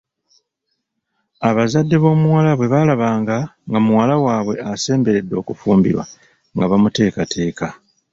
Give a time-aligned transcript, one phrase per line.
[1.49, 6.03] Abazadde b'omuwala bwe baalabanga nga muwala waabwe asemberedde okufumbirwa
[6.55, 7.67] nga bamuteekateeka.